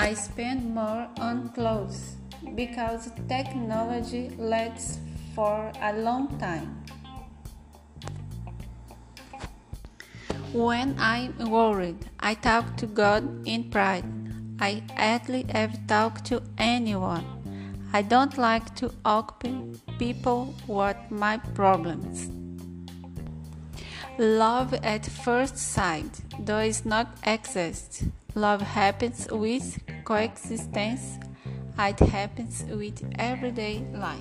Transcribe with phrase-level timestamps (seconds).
[0.00, 2.16] I spend more on clothes
[2.54, 4.98] because technology lasts
[5.34, 6.82] for a long time.
[10.54, 14.06] When I'm worried, I talk to God in pride.
[14.58, 17.26] I hardly ever talk to anyone.
[17.92, 19.34] I don't like to ask
[19.98, 22.30] people what my problems.
[24.18, 28.04] Love at first sight does not exist.
[28.34, 31.18] Love happens with coexistence.
[31.78, 34.20] It happens with everyday life.